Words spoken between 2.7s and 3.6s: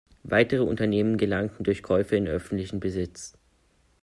Besitz.